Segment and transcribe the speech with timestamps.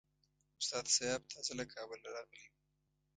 [0.59, 2.55] استاد سیاف تازه له کابله راغلی وو.